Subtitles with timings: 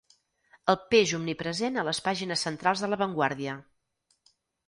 [0.73, 3.57] El peix omnipresent a les pàgines centrals de La Vanguardia.